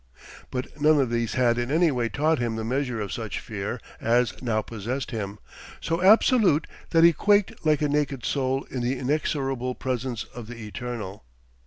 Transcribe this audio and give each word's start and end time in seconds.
But 0.49 0.81
none 0.81 0.99
of 0.99 1.11
these 1.11 1.35
had 1.35 1.59
in 1.59 1.69
any 1.69 1.91
way 1.91 2.09
taught 2.09 2.39
him 2.39 2.55
the 2.55 2.63
measure 2.63 2.99
of 2.99 3.13
such 3.13 3.39
fear 3.39 3.79
as 3.99 4.41
now 4.41 4.63
possessed 4.63 5.11
him, 5.11 5.37
so 5.79 6.01
absolute 6.01 6.65
that 6.89 7.03
he 7.03 7.13
quaked 7.13 7.63
like 7.67 7.83
a 7.83 7.87
naked 7.87 8.25
soul 8.25 8.63
in 8.71 8.81
the 8.81 8.97
inexorable 8.97 9.75
presence 9.75 10.23
of 10.33 10.47
the 10.47 10.57
Eternal. 10.65 11.23